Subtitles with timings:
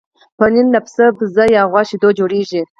[0.37, 2.61] پنېر له پسه، بزه یا غوا شیدو جوړېږي.